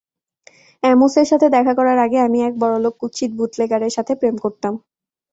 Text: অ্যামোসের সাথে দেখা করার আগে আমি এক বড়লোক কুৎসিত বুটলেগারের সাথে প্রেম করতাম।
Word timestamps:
অ্যামোসের 0.83 1.27
সাথে 1.31 1.47
দেখা 1.55 1.73
করার 1.75 1.99
আগে 2.05 2.17
আমি 2.19 2.39
এক 2.41 2.53
বড়লোক 2.59 2.93
কুৎসিত 3.01 3.31
বুটলেগারের 3.37 3.95
সাথে 3.97 4.13
প্রেম 4.15 4.35
করতাম। 4.37 4.73